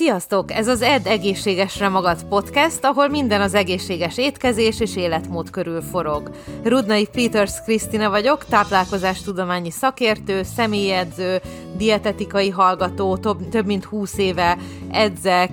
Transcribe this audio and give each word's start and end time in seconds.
Sziasztok! 0.00 0.52
Ez 0.52 0.68
az 0.68 0.82
Ed 0.82 1.06
Egészségesre 1.06 1.88
Magad 1.88 2.24
podcast, 2.24 2.84
ahol 2.84 3.08
minden 3.08 3.40
az 3.40 3.54
egészséges 3.54 4.18
étkezés 4.18 4.80
és 4.80 4.96
életmód 4.96 5.50
körül 5.50 5.82
forog. 5.82 6.30
Rudnai 6.62 7.06
Peters 7.12 7.62
Krisztina 7.64 8.10
vagyok, 8.10 8.44
táplálkozástudományi 8.44 9.70
szakértő, 9.70 10.42
személyedző, 10.42 11.40
dietetikai 11.76 12.50
hallgató, 12.50 13.16
több, 13.16 13.48
több 13.48 13.66
mint 13.66 13.84
20 13.84 14.18
éve 14.18 14.58
edzek, 14.90 15.50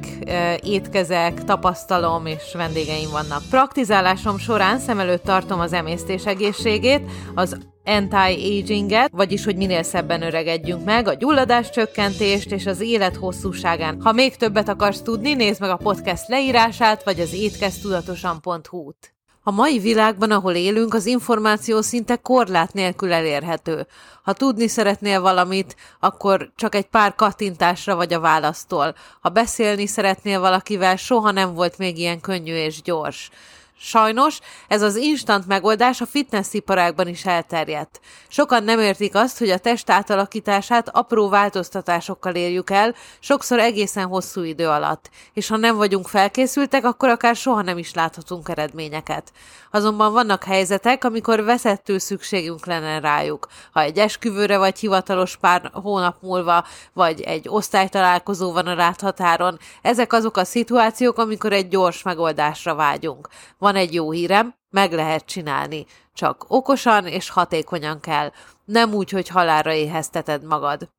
étkezek, 0.62 1.44
tapasztalom 1.44 2.26
és 2.26 2.54
vendégeim 2.54 3.10
vannak. 3.12 3.42
Praktizálásom 3.50 4.38
során 4.38 4.80
szem 4.80 5.00
előtt 5.00 5.24
tartom 5.24 5.60
az 5.60 5.74
emésztés 5.74 6.26
egészségét, 6.26 7.02
az 7.36 7.58
anti-aginget, 7.88 9.12
vagyis 9.12 9.44
hogy 9.46 9.56
minél 9.56 9.84
szebben 9.84 10.22
öregedjünk 10.22 10.86
meg, 10.86 11.08
a 11.08 11.14
gyulladás 11.14 11.70
csökkentést 11.70 12.52
és 12.52 12.66
az 12.66 12.82
élet 12.82 13.16
hosszúságán. 13.16 14.02
Ha 14.02 14.12
még 14.12 14.36
többet 14.36 14.70
akarsz 14.70 15.02
tudni, 15.02 15.34
nézd 15.34 15.62
meg 15.62 15.70
a 15.70 15.76
podcast 15.76 16.28
leírását, 16.28 17.04
vagy 17.04 17.20
az 17.20 17.34
étkeztudatosan.hu-t. 17.34 19.16
A 19.44 19.52
mai 19.52 19.80
világban, 19.80 20.32
ahol 20.32 20.54
élünk, 20.54 20.94
az 20.94 21.06
információ 21.06 21.82
szinte 21.82 22.16
korlát 22.16 22.74
nélkül 22.74 23.14
elérhető. 23.14 23.88
Ha 24.24 24.34
tudni 24.34 24.68
szeretnél 24.68 25.22
valamit, 25.22 25.76
akkor 26.00 26.52
csak 26.56 26.76
egy 26.76 26.86
pár 26.86 27.16
kattintásra 27.16 27.96
vagy 27.96 28.14
a 28.14 28.20
választól. 28.20 28.96
Ha 29.22 29.30
beszélni 29.30 29.88
szeretnél 29.88 30.40
valakivel, 30.40 30.96
soha 30.96 31.32
nem 31.32 31.54
volt 31.54 31.78
még 31.78 31.98
ilyen 31.98 32.20
könnyű 32.20 32.54
és 32.54 32.82
gyors. 32.82 33.30
Sajnos 33.80 34.40
ez 34.68 34.82
az 34.82 34.96
instant 34.96 35.48
megoldás 35.48 36.02
a 36.02 36.06
fitness 36.06 36.54
iparágban 36.54 37.08
is 37.08 37.26
elterjedt. 37.26 38.00
Sokan 38.28 38.64
nem 38.64 38.80
értik 38.80 39.16
azt, 39.16 39.38
hogy 39.38 39.50
a 39.50 39.58
test 39.58 39.90
átalakítását 39.90 40.90
apró 40.90 41.30
változtatásokkal 41.30 42.36
érjük 42.36 42.70
el, 42.70 42.96
sokszor 43.20 43.60
egészen 43.60 44.06
hosszú 44.06 44.42
idő 44.42 44.68
alatt, 44.68 45.10
és 45.34 45.48
ha 45.48 45.58
nem 45.58 45.76
vagyunk 45.76 46.08
felkészültek, 46.08 46.86
akkor 46.86 47.10
akár 47.10 47.36
soha 47.36 47.62
nem 47.62 47.78
is 47.78 47.94
láthatunk 47.94 48.50
eredményeket. 48.50 49.32
Azonban 49.72 50.14
vannak 50.14 50.44
helyzetek, 50.44 51.04
amikor 51.04 51.44
veszettő 51.44 51.98
szükségünk 51.98 52.66
lenne 52.66 53.00
rájuk. 53.00 53.48
Ha 53.72 53.82
egy 53.82 53.98
esküvőre 53.98 54.58
vagy 54.58 54.80
hivatalos 54.80 55.36
pár 55.36 55.70
hónap 55.74 56.16
múlva, 56.22 56.66
vagy 56.94 57.22
egy 57.22 57.46
osztálytalálkozó 57.50 58.52
van 58.52 58.68
a 58.68 58.74
ráthatáron, 58.74 59.60
ezek 59.82 60.14
azok 60.14 60.38
a 60.38 60.44
szituációk, 60.44 61.18
amikor 61.18 61.54
egy 61.54 61.68
gyors 61.68 62.04
megoldásra 62.04 62.76
vágyunk. 62.76 63.28
Van 63.68 63.76
egy 63.76 63.94
jó 63.94 64.12
hírem, 64.12 64.56
meg 64.70 64.94
lehet 64.94 65.26
csinálni. 65.26 65.86
Csak 66.14 66.46
okosan 66.48 67.08
és 67.08 67.30
hatékonyan 67.30 68.00
kell. 68.00 68.32
Nem 68.66 68.94
úgy, 68.94 69.10
hogy 69.10 69.28
halára 69.28 69.74
éhezteted 69.74 70.44
magad. 70.44 70.90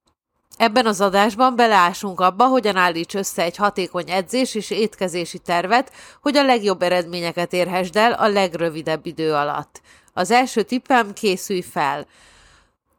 Ebben 0.57 0.87
az 0.87 1.01
adásban 1.01 1.57
beleásunk 1.57 2.21
abba, 2.21 2.47
hogyan 2.47 2.77
állíts 2.77 3.15
össze 3.15 3.43
egy 3.43 3.57
hatékony 3.57 4.11
edzés 4.11 4.55
és 4.55 4.71
étkezési 4.71 5.39
tervet, 5.39 5.93
hogy 6.23 6.37
a 6.37 6.45
legjobb 6.45 6.83
eredményeket 6.83 7.53
érhessd 7.53 7.97
el 7.97 8.13
a 8.13 8.29
legrövidebb 8.29 9.07
idő 9.07 9.35
alatt. 9.35 9.81
Az 10.13 10.31
első 10.31 10.63
tippem 10.63 11.13
készülj 11.13 11.61
fel. 11.61 12.07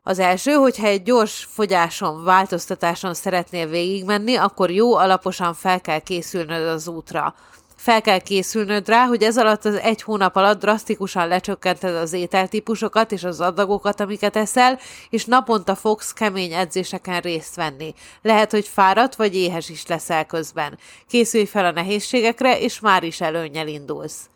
Az 0.04 0.20
első, 0.20 0.52
hogyha 0.52 0.88
egy 0.88 1.04
gyors 1.04 1.48
fogyáson, 1.50 2.24
változtatáson 2.24 3.14
szeretnél 3.14 3.68
végigmenni, 3.68 4.36
akkor 4.36 4.72
jó 4.72 4.96
alaposan 4.96 5.54
fel 5.54 5.82
kell 5.82 6.00
készülnöd 6.00 6.68
az 6.68 6.88
útra 6.88 7.36
fel 7.80 8.02
kell 8.02 8.20
készülnöd 8.20 8.88
rá, 8.88 9.06
hogy 9.06 9.24
ez 9.24 9.38
alatt 9.38 9.66
az 9.66 9.76
egy 9.76 10.02
hónap 10.02 10.36
alatt 10.36 10.60
drasztikusan 10.60 11.28
lecsökkented 11.28 11.96
az 11.96 12.14
ételtípusokat 12.14 13.12
és 13.12 13.24
az 13.24 13.42
adagokat, 13.42 14.00
amiket 14.00 14.36
eszel, 14.36 14.80
és 15.10 15.26
naponta 15.26 15.76
fogsz 15.76 16.14
kemény 16.14 16.54
edzéseken 16.54 17.20
részt 17.20 17.56
venni. 17.56 17.94
Lehet, 18.22 18.52
hogy 18.52 18.68
fáradt 18.68 19.16
vagy 19.16 19.36
éhes 19.36 19.70
is 19.70 19.88
leszel 19.88 20.26
közben. 20.26 20.78
Készülj 21.08 21.46
fel 21.46 21.66
a 21.66 21.72
nehézségekre, 21.72 22.60
és 22.60 22.80
már 22.80 23.04
is 23.04 23.22
előnyel 23.22 23.68
indulsz. 23.68 24.30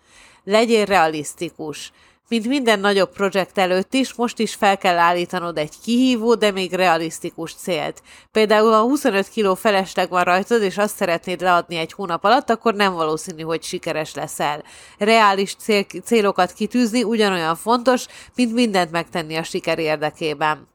Legyél 0.43 0.85
realisztikus. 0.85 1.91
Mint 2.33 2.47
minden 2.47 2.79
nagyobb 2.79 3.11
projekt 3.11 3.57
előtt 3.57 3.93
is, 3.93 4.13
most 4.13 4.39
is 4.39 4.55
fel 4.55 4.77
kell 4.77 4.97
állítanod 4.97 5.57
egy 5.57 5.73
kihívó, 5.83 6.35
de 6.35 6.51
még 6.51 6.73
realisztikus 6.73 7.53
célt. 7.53 8.01
Például, 8.31 8.71
ha 8.71 8.81
25 8.81 9.29
kg 9.29 9.57
felesleg 9.57 10.09
van 10.09 10.23
rajtad, 10.23 10.61
és 10.61 10.77
azt 10.77 10.95
szeretnéd 10.95 11.41
leadni 11.41 11.75
egy 11.75 11.91
hónap 11.91 12.23
alatt, 12.23 12.49
akkor 12.49 12.73
nem 12.73 12.93
valószínű, 12.93 13.41
hogy 13.41 13.63
sikeres 13.63 14.13
leszel. 14.13 14.63
Reális 14.97 15.55
cél, 15.55 15.83
célokat 16.03 16.53
kitűzni 16.53 17.03
ugyanolyan 17.03 17.55
fontos, 17.55 18.05
mint 18.35 18.53
mindent 18.53 18.91
megtenni 18.91 19.35
a 19.35 19.43
siker 19.43 19.79
érdekében. 19.79 20.67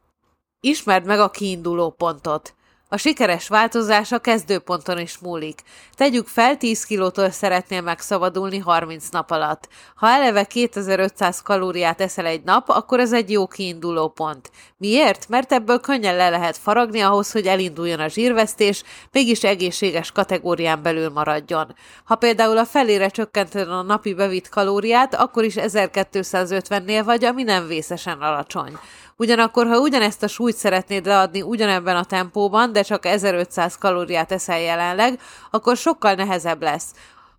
Ismerd 0.59 1.05
meg 1.05 1.19
a 1.19 1.29
kiinduló 1.29 1.89
pontot. 1.89 2.53
A 2.91 2.97
sikeres 2.97 3.47
változás 3.47 4.11
a 4.11 4.19
kezdőponton 4.19 4.99
is 4.99 5.17
múlik. 5.17 5.61
Tegyük 5.95 6.27
fel, 6.27 6.57
10 6.57 6.83
kilótól 6.83 7.29
szeretnél 7.29 7.81
megszabadulni 7.81 8.57
30 8.57 9.09
nap 9.09 9.31
alatt. 9.31 9.67
Ha 9.95 10.07
eleve 10.07 10.43
2500 10.43 11.41
kalóriát 11.41 12.01
eszel 12.01 12.25
egy 12.25 12.43
nap, 12.43 12.69
akkor 12.69 12.99
ez 12.99 13.13
egy 13.13 13.31
jó 13.31 13.47
kiinduló 13.47 14.07
pont. 14.07 14.51
Miért? 14.77 15.27
Mert 15.27 15.51
ebből 15.51 15.79
könnyen 15.79 16.15
le 16.15 16.29
lehet 16.29 16.57
faragni 16.57 16.99
ahhoz, 16.99 17.31
hogy 17.31 17.45
elinduljon 17.47 17.99
a 17.99 18.07
zsírvesztés, 18.07 18.83
mégis 19.11 19.43
egészséges 19.43 20.11
kategórián 20.11 20.81
belül 20.81 21.09
maradjon. 21.09 21.75
Ha 22.03 22.15
például 22.15 22.57
a 22.57 22.65
felére 22.65 23.09
csökkented 23.09 23.69
a 23.69 23.81
napi 23.81 24.13
bevitt 24.13 24.49
kalóriát, 24.49 25.15
akkor 25.15 25.43
is 25.43 25.55
1250-nél 25.57 27.01
vagy, 27.05 27.25
ami 27.25 27.43
nem 27.43 27.67
vészesen 27.67 28.21
alacsony. 28.21 28.77
Ugyanakkor, 29.19 29.67
ha 29.67 29.79
ugyanezt 29.79 30.23
a 30.23 30.27
súlyt 30.27 30.55
szeretnéd 30.55 31.05
leadni 31.05 31.41
ugyanebben 31.41 31.95
a 31.95 32.03
tempóban, 32.03 32.71
de 32.71 32.81
csak 32.81 33.05
1500 33.05 33.77
kalóriát 33.77 34.31
eszel 34.31 34.59
jelenleg, 34.59 35.19
akkor 35.51 35.77
sokkal 35.77 36.13
nehezebb 36.13 36.61
lesz. 36.61 36.85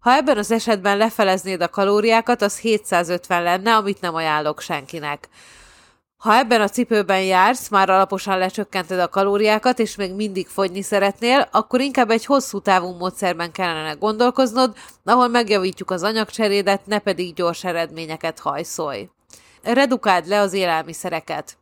Ha 0.01 0.13
ebben 0.13 0.39
az 0.39 0.51
esetben 0.51 0.97
lefeleznéd 0.97 1.61
a 1.61 1.69
kalóriákat, 1.69 2.43
az 2.43 2.59
750 2.59 3.43
lenne, 3.43 3.77
amit 3.77 4.01
nem 4.01 4.15
ajánlok 4.15 4.61
senkinek. 4.61 5.29
Ha 6.17 6.37
ebben 6.37 6.61
a 6.61 6.69
cipőben 6.69 7.23
jársz, 7.23 7.69
már 7.69 7.91
alaposan 7.91 8.39
lecsökkented 8.39 8.99
a 8.99 9.09
kalóriákat, 9.09 9.79
és 9.79 9.97
még 9.97 10.15
mindig 10.15 10.49
fogyni 10.49 10.83
szeretnél, 10.83 11.49
akkor 11.51 11.81
inkább 11.81 12.11
egy 12.11 12.25
hosszú 12.25 12.61
távú 12.61 12.93
módszerben 12.93 13.53
kellene 13.53 13.93
gondolkoznod, 13.93 14.77
ahol 15.05 15.29
megjavítjuk 15.29 15.91
az 15.91 16.03
anyagcserédet, 16.03 16.87
ne 16.87 16.99
pedig 16.99 17.35
gyors 17.35 17.65
eredményeket 17.65 18.39
hajszolj. 18.39 19.09
Redukáld 19.63 20.27
le 20.27 20.41
az 20.41 20.53
élelmiszereket. 20.53 21.59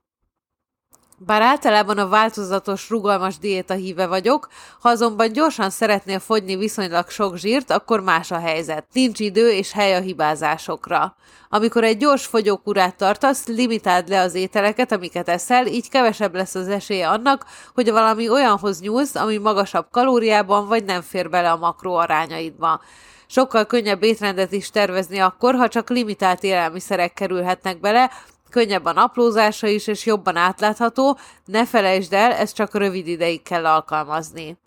Bár 1.20 1.42
általában 1.42 1.98
a 1.98 2.08
változatos, 2.08 2.90
rugalmas 2.90 3.38
diéta 3.38 3.74
híve 3.74 4.06
vagyok, 4.06 4.48
ha 4.80 4.88
azonban 4.88 5.32
gyorsan 5.32 5.70
szeretnél 5.70 6.18
fogyni 6.18 6.56
viszonylag 6.56 7.08
sok 7.08 7.36
zsírt, 7.36 7.70
akkor 7.70 8.00
más 8.00 8.30
a 8.30 8.38
helyzet. 8.38 8.86
Nincs 8.92 9.20
idő 9.20 9.50
és 9.50 9.72
hely 9.72 9.94
a 9.94 10.00
hibázásokra. 10.00 11.16
Amikor 11.48 11.84
egy 11.84 11.96
gyors 11.96 12.26
fogyókúrát 12.26 12.96
tartasz, 12.96 13.46
limitáld 13.46 14.08
le 14.08 14.20
az 14.20 14.34
ételeket, 14.34 14.92
amiket 14.92 15.28
eszel, 15.28 15.66
így 15.66 15.88
kevesebb 15.88 16.34
lesz 16.34 16.54
az 16.54 16.68
esélye 16.68 17.08
annak, 17.08 17.46
hogy 17.74 17.90
valami 17.90 18.28
olyanhoz 18.28 18.80
nyúlsz, 18.80 19.14
ami 19.14 19.36
magasabb 19.36 19.86
kalóriában 19.90 20.66
vagy 20.66 20.84
nem 20.84 21.02
fér 21.02 21.30
bele 21.30 21.50
a 21.50 21.56
makró 21.56 21.94
arányaidba. 21.94 22.80
Sokkal 23.26 23.66
könnyebb 23.66 24.02
étrendet 24.02 24.52
is 24.52 24.70
tervezni 24.70 25.18
akkor, 25.18 25.54
ha 25.54 25.68
csak 25.68 25.90
limitált 25.90 26.42
élelmiszerek 26.42 27.12
kerülhetnek 27.12 27.80
bele, 27.80 28.10
Könnyebb 28.50 28.84
a 28.84 28.92
naplózása 28.92 29.66
is, 29.66 29.86
és 29.86 30.06
jobban 30.06 30.36
átlátható, 30.36 31.18
ne 31.44 31.66
felejtsd 31.66 32.12
el, 32.12 32.32
ezt 32.32 32.54
csak 32.54 32.74
rövid 32.74 33.06
ideig 33.06 33.42
kell 33.42 33.66
alkalmazni. 33.66 34.58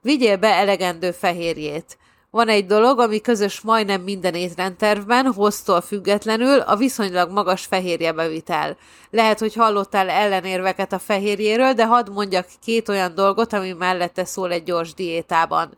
Vigyél 0.00 0.36
be 0.36 0.48
elegendő 0.48 1.10
fehérjét. 1.10 1.98
Van 2.30 2.48
egy 2.48 2.66
dolog, 2.66 2.98
ami 2.98 3.20
közös 3.20 3.60
majdnem 3.60 4.00
minden 4.00 4.34
étrendtervben, 4.34 5.26
hoztól 5.26 5.80
függetlenül, 5.80 6.58
a 6.58 6.76
viszonylag 6.76 7.30
magas 7.30 7.64
fehérjebevitel. 7.64 8.76
Lehet, 9.10 9.38
hogy 9.38 9.54
hallottál 9.54 10.08
ellenérveket 10.08 10.92
a 10.92 10.98
fehérjéről, 10.98 11.72
de 11.72 11.86
hadd 11.86 12.10
mondjak 12.10 12.46
két 12.64 12.88
olyan 12.88 13.14
dolgot, 13.14 13.52
ami 13.52 13.72
mellette 13.72 14.24
szól 14.24 14.52
egy 14.52 14.62
gyors 14.62 14.94
diétában. 14.94 15.76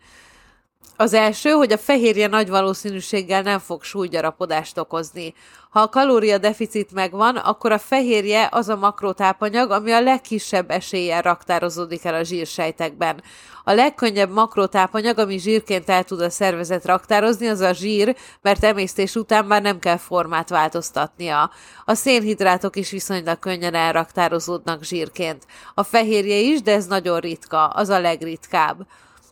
Az 0.97 1.13
első, 1.13 1.51
hogy 1.51 1.73
a 1.73 1.79
fehérje 1.79 2.27
nagy 2.27 2.49
valószínűséggel 2.49 3.43
nem 3.43 3.59
fog 3.59 3.83
súlygyarapodást 3.83 4.79
okozni. 4.79 5.35
Ha 5.71 5.81
a 5.81 5.89
kalóriadeficit 5.89 6.93
megvan, 6.93 7.37
akkor 7.37 7.73
a 7.73 7.79
fehérje 7.79 8.49
az 8.51 8.69
a 8.69 8.77
makrotápanyag, 8.77 9.71
ami 9.71 9.93
a 9.93 10.01
legkisebb 10.01 10.71
eséllyel 10.71 11.23
raktározódik 11.23 12.05
el 12.05 12.15
a 12.15 12.23
zsírsejtekben. 12.23 13.23
A 13.65 13.73
legkönnyebb 13.73 14.31
makrotápanyag, 14.31 15.19
ami 15.19 15.39
zsírként 15.39 15.89
el 15.89 16.05
tud 16.05 16.21
a 16.21 16.31
szervezet 16.31 16.85
raktározni, 16.85 17.47
az 17.47 17.61
a 17.61 17.73
zsír, 17.73 18.17
mert 18.43 18.65
emésztés 18.65 19.15
után 19.15 19.45
már 19.45 19.63
nem 19.63 19.79
kell 19.79 19.97
formát 19.97 20.49
változtatnia. 20.49 21.51
A 21.85 21.95
szénhidrátok 21.95 22.77
is 22.77 22.91
viszonylag 22.91 23.39
könnyen 23.39 23.75
elraktározódnak 23.75 24.85
zsírként. 24.85 25.47
A 25.75 25.83
fehérje 25.83 26.37
is, 26.37 26.63
de 26.63 26.73
ez 26.73 26.87
nagyon 26.87 27.21
ritka, 27.21 27.67
az 27.67 27.89
a 27.89 28.01
legritkább. 28.01 28.87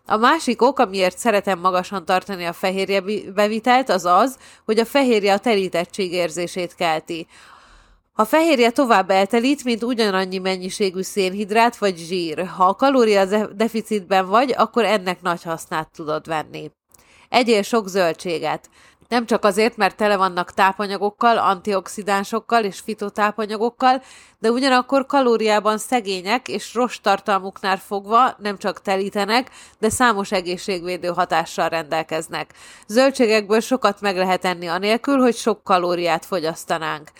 A 0.06 0.16
másik 0.16 0.62
ok, 0.62 0.78
amiért 0.78 1.18
szeretem 1.18 1.58
magasan 1.58 2.04
tartani 2.04 2.44
a 2.44 2.52
fehérje 2.52 3.02
bevitelt, 3.34 3.88
az 3.88 4.04
az, 4.04 4.36
hogy 4.64 4.78
a 4.78 4.84
fehérje 4.84 5.32
a 5.32 5.38
terítettség 5.38 6.12
érzését 6.12 6.74
kelti. 6.74 7.26
A 8.14 8.24
fehérje 8.24 8.70
tovább 8.70 9.10
eltelít, 9.10 9.64
mint 9.64 9.82
ugyanannyi 9.82 10.38
mennyiségű 10.38 11.02
szénhidrát 11.02 11.76
vagy 11.76 11.96
zsír. 11.96 12.46
Ha 12.46 12.64
a 12.64 12.74
kalória 12.74 13.46
deficitben 13.46 14.26
vagy, 14.26 14.54
akkor 14.56 14.84
ennek 14.84 15.22
nagy 15.22 15.42
hasznát 15.42 15.90
tudod 15.90 16.26
venni. 16.26 16.70
Egyél 17.28 17.62
sok 17.62 17.88
zöldséget. 17.88 18.70
Nem 19.14 19.26
csak 19.26 19.44
azért, 19.44 19.76
mert 19.76 19.96
tele 19.96 20.16
vannak 20.16 20.52
tápanyagokkal, 20.52 21.38
antioxidánsokkal 21.38 22.64
és 22.64 22.80
fitotápanyagokkal, 22.80 24.02
de 24.38 24.50
ugyanakkor 24.50 25.06
kalóriában 25.06 25.78
szegények 25.78 26.48
és 26.48 26.74
rossz 26.74 26.96
tartalmuknál 27.02 27.76
fogva 27.76 28.36
nem 28.38 28.58
csak 28.58 28.82
telítenek, 28.82 29.50
de 29.78 29.88
számos 29.88 30.32
egészségvédő 30.32 31.08
hatással 31.08 31.68
rendelkeznek. 31.68 32.52
Zöldségekből 32.86 33.60
sokat 33.60 34.00
meg 34.00 34.16
lehet 34.16 34.44
enni 34.44 34.66
anélkül, 34.66 35.18
hogy 35.18 35.36
sok 35.36 35.62
kalóriát 35.62 36.24
fogyasztanánk. 36.24 37.10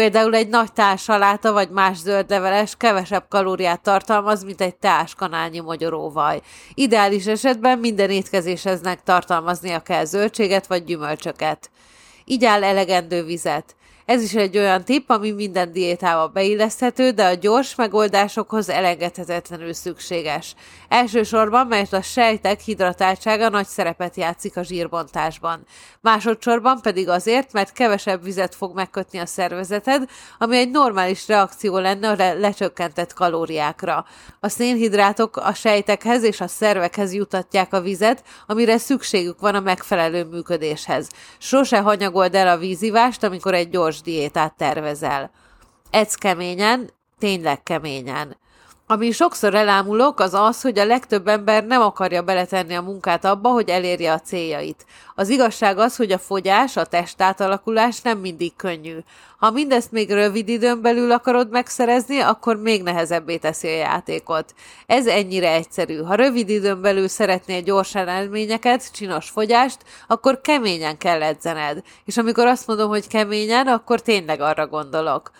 Például 0.00 0.34
egy 0.34 0.48
nagy 0.48 0.72
társaláta 0.72 1.52
vagy 1.52 1.70
más 1.70 1.96
zöldleveles 1.98 2.76
kevesebb 2.76 3.24
kalóriát 3.28 3.82
tartalmaz, 3.82 4.44
mint 4.44 4.60
egy 4.60 4.76
teáskanálnyi 4.76 5.60
magyaróvaj. 5.60 6.40
Ideális 6.74 7.26
esetben 7.26 7.78
minden 7.78 8.10
étkezéseznek 8.10 9.02
tartalmaznia 9.02 9.80
kell 9.80 10.04
zöldséget 10.04 10.66
vagy 10.66 10.84
gyümölcsöket. 10.84 11.70
Így 12.24 12.44
áll 12.44 12.64
elegendő 12.64 13.24
vizet. 13.24 13.76
Ez 14.10 14.22
is 14.22 14.34
egy 14.34 14.58
olyan 14.58 14.84
tipp, 14.84 15.08
ami 15.10 15.30
minden 15.30 15.72
diétába 15.72 16.28
beilleszthető, 16.28 17.10
de 17.10 17.26
a 17.26 17.34
gyors 17.34 17.74
megoldásokhoz 17.74 18.68
elengedhetetlenül 18.68 19.72
szükséges. 19.72 20.54
Elsősorban, 20.88 21.66
mert 21.66 21.92
a 21.92 22.02
sejtek 22.02 22.60
hidratáltsága 22.60 23.48
nagy 23.48 23.66
szerepet 23.66 24.16
játszik 24.16 24.56
a 24.56 24.62
zsírbontásban. 24.62 25.64
Másodszorban 26.00 26.80
pedig 26.82 27.08
azért, 27.08 27.52
mert 27.52 27.72
kevesebb 27.72 28.22
vizet 28.22 28.54
fog 28.54 28.74
megkötni 28.74 29.18
a 29.18 29.26
szervezeted, 29.26 30.08
ami 30.38 30.56
egy 30.56 30.70
normális 30.70 31.28
reakció 31.28 31.78
lenne 31.78 32.08
a 32.08 32.14
le- 32.16 32.32
lecsökkentett 32.32 33.12
kalóriákra. 33.12 34.04
A 34.40 34.48
szénhidrátok 34.48 35.36
a 35.36 35.54
sejtekhez 35.54 36.22
és 36.22 36.40
a 36.40 36.48
szervekhez 36.48 37.14
jutatják 37.14 37.72
a 37.72 37.80
vizet, 37.80 38.22
amire 38.46 38.78
szükségük 38.78 39.40
van 39.40 39.54
a 39.54 39.60
megfelelő 39.60 40.24
működéshez. 40.24 41.08
Sose 41.38 41.80
hanyagold 41.80 42.34
el 42.34 42.48
a 42.48 42.58
vízivást, 42.58 43.22
amikor 43.22 43.54
egy 43.54 43.68
gyors 43.68 43.98
diétát 44.00 44.56
tervezel. 44.56 45.30
Edz 45.90 46.14
keményen, 46.14 46.90
tényleg 47.18 47.62
keményen. 47.62 48.36
Ami 48.92 49.10
sokszor 49.10 49.54
elámulok, 49.54 50.20
az 50.20 50.34
az, 50.34 50.62
hogy 50.62 50.78
a 50.78 50.84
legtöbb 50.84 51.28
ember 51.28 51.66
nem 51.66 51.80
akarja 51.80 52.22
beletenni 52.22 52.74
a 52.74 52.82
munkát 52.82 53.24
abba, 53.24 53.48
hogy 53.48 53.68
elérje 53.68 54.12
a 54.12 54.20
céljait. 54.20 54.86
Az 55.14 55.28
igazság 55.28 55.78
az, 55.78 55.96
hogy 55.96 56.12
a 56.12 56.18
fogyás, 56.18 56.76
a 56.76 56.84
testátalakulás 56.84 58.00
nem 58.00 58.18
mindig 58.18 58.56
könnyű. 58.56 58.96
Ha 59.38 59.50
mindezt 59.50 59.92
még 59.92 60.10
rövid 60.10 60.48
időn 60.48 60.82
belül 60.82 61.12
akarod 61.12 61.50
megszerezni, 61.50 62.18
akkor 62.18 62.56
még 62.56 62.82
nehezebbé 62.82 63.36
teszi 63.36 63.68
a 63.68 63.76
játékot. 63.76 64.54
Ez 64.86 65.06
ennyire 65.06 65.52
egyszerű. 65.52 66.02
Ha 66.02 66.14
rövid 66.14 66.48
időn 66.48 66.80
belül 66.80 67.08
szeretnél 67.08 67.62
gyorsan 67.62 68.08
elményeket, 68.08 68.92
csinos 68.92 69.28
fogyást, 69.28 69.78
akkor 70.06 70.40
keményen 70.40 70.98
kell 70.98 71.22
edzened. 71.22 71.82
És 72.04 72.16
amikor 72.16 72.46
azt 72.46 72.66
mondom, 72.66 72.88
hogy 72.88 73.06
keményen, 73.06 73.66
akkor 73.66 74.00
tényleg 74.00 74.40
arra 74.40 74.66
gondolok. 74.66 75.30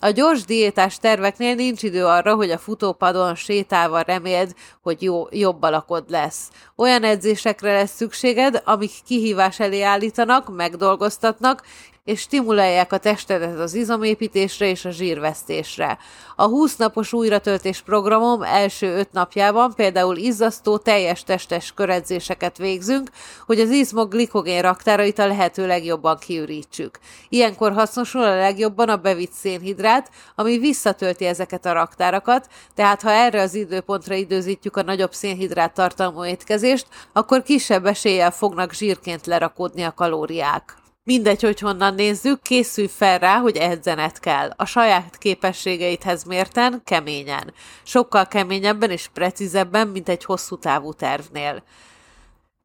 A 0.00 0.10
gyors 0.10 0.44
diétás 0.44 0.98
terveknél 0.98 1.54
nincs 1.54 1.82
idő 1.82 2.04
arra, 2.06 2.34
hogy 2.34 2.50
a 2.50 2.58
futópadon 2.58 3.34
sétálva 3.34 4.00
reméld, 4.00 4.54
hogy 4.82 5.02
jó, 5.02 5.26
jobb 5.30 5.62
alakod 5.62 6.04
lesz. 6.10 6.50
Olyan 6.76 7.04
edzésekre 7.04 7.72
lesz 7.72 7.94
szükséged, 7.94 8.62
amik 8.64 8.90
kihívás 9.06 9.60
elé 9.60 9.82
állítanak, 9.82 10.56
megdolgoztatnak, 10.56 11.62
és 12.08 12.20
stimulálják 12.20 12.92
a 12.92 12.98
testedet 12.98 13.58
az 13.58 13.74
izomépítésre 13.74 14.68
és 14.68 14.84
a 14.84 14.90
zsírvesztésre. 14.90 15.98
A 16.36 16.46
20 16.46 16.76
napos 16.76 17.12
újratöltés 17.12 17.80
programom 17.80 18.42
első 18.42 18.96
5 18.96 19.12
napjában 19.12 19.74
például 19.74 20.16
izzasztó 20.16 20.78
teljes 20.78 21.24
testes 21.24 21.72
köredzéseket 21.74 22.58
végzünk, 22.58 23.10
hogy 23.46 23.60
az 23.60 23.70
izmok 23.70 24.10
glikogén 24.10 24.62
raktárait 24.62 25.18
a 25.18 25.26
lehető 25.26 25.66
legjobban 25.66 26.18
kiürítsük. 26.18 26.98
Ilyenkor 27.28 27.72
hasznosul 27.72 28.22
a 28.22 28.36
legjobban 28.36 28.88
a 28.88 28.96
bevitt 28.96 29.32
szénhidrát, 29.32 30.10
ami 30.34 30.58
visszatölti 30.58 31.24
ezeket 31.24 31.66
a 31.66 31.72
raktárakat, 31.72 32.48
tehát 32.74 33.02
ha 33.02 33.10
erre 33.10 33.42
az 33.42 33.54
időpontra 33.54 34.14
időzítjük 34.14 34.76
a 34.76 34.82
nagyobb 34.82 35.12
szénhidrát 35.12 35.74
tartalmú 35.74 36.24
étkezést, 36.24 36.86
akkor 37.12 37.42
kisebb 37.42 37.86
eséllyel 37.86 38.30
fognak 38.30 38.72
zsírként 38.72 39.26
lerakódni 39.26 39.82
a 39.82 39.94
kalóriák. 39.94 40.86
Mindegy, 41.08 41.42
hogy 41.42 41.60
honnan 41.60 41.94
nézzük, 41.94 42.42
készülj 42.42 42.86
fel 42.86 43.18
rá, 43.18 43.38
hogy 43.38 43.56
edzenet 43.56 44.20
kell. 44.20 44.52
A 44.56 44.64
saját 44.64 45.18
képességeidhez 45.18 46.24
mérten, 46.24 46.80
keményen. 46.84 47.52
Sokkal 47.82 48.26
keményebben 48.26 48.90
és 48.90 49.08
precízebben, 49.12 49.88
mint 49.88 50.08
egy 50.08 50.24
hosszú 50.24 50.58
távú 50.58 50.92
tervnél. 50.92 51.62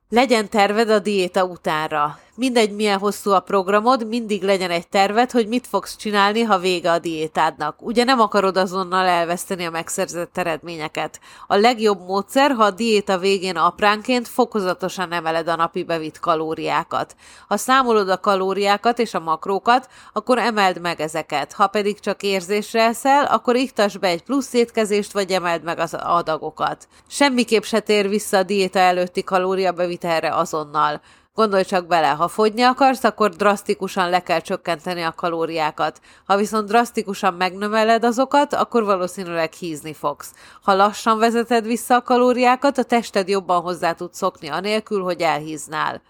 Legyen 0.09 0.49
terved 0.49 0.89
a 0.89 0.99
diéta 0.99 1.45
utánra. 1.45 2.19
Mindegy, 2.35 2.75
milyen 2.75 2.99
hosszú 2.99 3.31
a 3.31 3.39
programod, 3.39 4.07
mindig 4.07 4.43
legyen 4.43 4.69
egy 4.69 4.87
terved, 4.87 5.31
hogy 5.31 5.47
mit 5.47 5.67
fogsz 5.67 5.95
csinálni, 5.95 6.41
ha 6.41 6.57
vége 6.57 6.91
a 6.91 6.99
diétádnak. 6.99 7.81
Ugye 7.81 8.03
nem 8.03 8.19
akarod 8.19 8.57
azonnal 8.57 9.05
elveszteni 9.05 9.65
a 9.65 9.69
megszerzett 9.69 10.37
eredményeket. 10.37 11.19
A 11.47 11.55
legjobb 11.55 11.99
módszer, 12.07 12.51
ha 12.51 12.63
a 12.63 12.71
diéta 12.71 13.17
végén 13.17 13.55
apránként 13.55 14.27
fokozatosan 14.27 15.11
emeled 15.11 15.47
a 15.47 15.55
napi 15.55 15.83
bevitt 15.83 16.19
kalóriákat. 16.19 17.15
Ha 17.47 17.57
számolod 17.57 18.09
a 18.09 18.19
kalóriákat 18.19 18.99
és 18.99 19.13
a 19.13 19.19
makrókat, 19.19 19.89
akkor 20.13 20.37
emeld 20.37 20.81
meg 20.81 21.01
ezeket. 21.01 21.53
Ha 21.53 21.67
pedig 21.67 21.99
csak 21.99 22.23
érzésre 22.23 22.83
eszel, 22.83 23.25
akkor 23.25 23.55
iktasd 23.55 23.99
be 23.99 24.07
egy 24.07 24.23
plusz 24.23 24.53
étkezést, 24.53 25.11
vagy 25.11 25.31
emeld 25.31 25.63
meg 25.63 25.79
az 25.79 25.93
adagokat. 25.93 26.87
Semmiképp 27.07 27.63
se 27.63 27.79
tér 27.79 28.09
vissza 28.09 28.37
a 28.37 28.43
diéta 28.43 28.79
előtti 28.79 29.23
kalóriabevitelre 29.23 30.35
azonnal. 30.35 31.01
Gondolj 31.35 31.63
csak 31.63 31.87
bele, 31.87 32.07
ha 32.07 32.27
fogyni 32.27 32.61
akarsz, 32.61 33.03
akkor 33.03 33.29
drasztikusan 33.29 34.09
le 34.09 34.19
kell 34.19 34.39
csökkenteni 34.39 35.01
a 35.01 35.11
kalóriákat. 35.11 35.99
Ha 36.25 36.37
viszont 36.37 36.67
drasztikusan 36.67 37.33
megnömeled 37.33 38.03
azokat, 38.03 38.53
akkor 38.53 38.83
valószínűleg 38.83 39.53
hízni 39.53 39.93
fogsz. 39.93 40.33
Ha 40.61 40.73
lassan 40.73 41.17
vezeted 41.17 41.65
vissza 41.65 41.95
a 41.95 42.01
kalóriákat, 42.01 42.77
a 42.77 42.83
tested 42.83 43.27
jobban 43.27 43.61
hozzá 43.61 43.91
tud 43.91 44.13
szokni 44.13 44.47
anélkül, 44.47 45.03
hogy 45.03 45.21
elhíznál. 45.21 46.01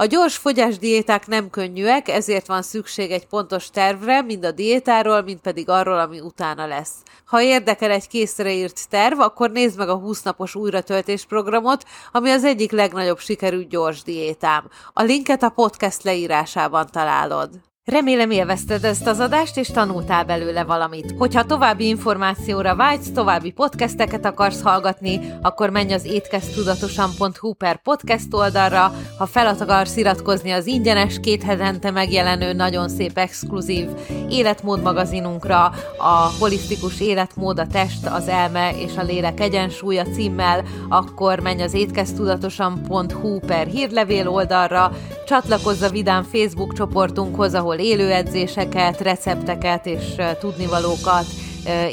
A 0.00 0.06
gyors 0.06 0.36
fogyásdiéták 0.36 1.26
nem 1.26 1.50
könnyűek, 1.50 2.08
ezért 2.08 2.46
van 2.46 2.62
szükség 2.62 3.10
egy 3.10 3.26
pontos 3.26 3.70
tervre, 3.70 4.22
mind 4.22 4.44
a 4.44 4.50
diétáról, 4.50 5.22
mind 5.22 5.38
pedig 5.38 5.68
arról, 5.68 5.98
ami 5.98 6.20
utána 6.20 6.66
lesz. 6.66 6.92
Ha 7.24 7.42
érdekel 7.42 7.90
egy 7.90 8.08
készre 8.08 8.52
írt 8.52 8.88
terv, 8.88 9.20
akkor 9.20 9.50
nézd 9.50 9.78
meg 9.78 9.88
a 9.88 9.94
20 9.94 10.22
napos 10.22 10.54
újratöltés 10.54 11.24
programot, 11.24 11.84
ami 12.12 12.30
az 12.30 12.44
egyik 12.44 12.72
legnagyobb 12.72 13.18
sikerű 13.18 13.66
gyors 13.66 14.02
diétám. 14.02 14.68
A 14.92 15.02
linket 15.02 15.42
a 15.42 15.48
podcast 15.48 16.02
leírásában 16.02 16.86
találod. 16.90 17.69
Remélem 17.90 18.30
élvezted 18.30 18.84
ezt 18.84 19.06
az 19.06 19.18
adást, 19.18 19.56
és 19.56 19.68
tanultál 19.68 20.24
belőle 20.24 20.64
valamit. 20.64 21.14
Hogyha 21.18 21.44
további 21.44 21.86
információra 21.86 22.76
vágysz, 22.76 23.10
további 23.14 23.50
podcasteket 23.50 24.24
akarsz 24.24 24.62
hallgatni, 24.62 25.20
akkor 25.42 25.70
menj 25.70 25.92
az 25.92 26.04
étkeztudatosan.hu 26.04 27.52
per 27.52 27.82
podcast 27.82 28.34
oldalra, 28.34 28.92
ha 29.18 29.26
fel 29.26 29.46
akarsz 29.46 29.96
iratkozni 29.96 30.50
az 30.50 30.66
ingyenes, 30.66 31.20
két 31.20 31.42
hetente 31.42 31.90
megjelenő, 31.90 32.52
nagyon 32.52 32.88
szép 32.88 33.18
exkluzív 33.18 33.88
életmód 34.28 34.82
magazinunkra, 34.82 35.64
a 35.98 36.30
holisztikus 36.38 37.00
életmód, 37.00 37.58
a 37.58 37.66
test, 37.66 38.06
az 38.06 38.28
elme 38.28 38.72
és 38.78 38.96
a 38.96 39.02
lélek 39.02 39.40
egyensúlya 39.40 40.04
címmel, 40.04 40.64
akkor 40.88 41.40
menj 41.40 41.62
az 41.62 41.74
étkeztudatosan.hu 41.74 43.38
per 43.38 43.66
hírlevél 43.66 44.28
oldalra, 44.28 44.92
csatlakozz 45.30 45.82
a 45.82 45.88
Vidám 45.88 46.22
Facebook 46.22 46.72
csoportunkhoz, 46.72 47.54
ahol 47.54 47.74
élő 47.74 48.10
edzéseket, 48.10 49.00
recepteket 49.00 49.86
és 49.86 50.14
tudnivalókat, 50.40 51.24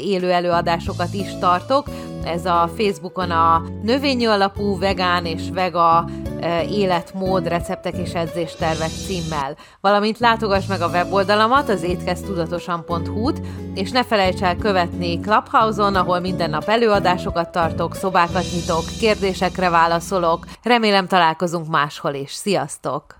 élő 0.00 0.30
előadásokat 0.30 1.14
is 1.14 1.38
tartok. 1.40 1.86
Ez 2.24 2.44
a 2.44 2.70
Facebookon 2.76 3.30
a 3.30 3.62
növényi 3.82 4.24
alapú 4.24 4.78
vegán 4.78 5.24
és 5.24 5.42
vega 5.52 6.08
életmód, 6.70 7.48
receptek 7.48 7.96
és 7.96 8.12
edzéstervek 8.12 8.90
címmel. 9.06 9.56
Valamint 9.80 10.18
látogass 10.18 10.66
meg 10.66 10.80
a 10.80 10.88
weboldalamat, 10.88 11.68
az 11.68 11.82
étkeztudatosan.hu-t, 11.82 13.40
és 13.74 13.90
ne 13.90 14.04
felejts 14.04 14.42
el 14.42 14.56
követni 14.56 15.20
Clubhouse-on, 15.20 15.96
ahol 15.96 16.20
minden 16.20 16.50
nap 16.50 16.68
előadásokat 16.68 17.52
tartok, 17.52 17.94
szobákat 17.94 18.44
nyitok, 18.52 18.84
kérdésekre 19.00 19.68
válaszolok. 19.68 20.46
Remélem 20.62 21.06
találkozunk 21.06 21.68
máshol 21.68 22.14
is. 22.14 22.32
Sziasztok! 22.32 23.17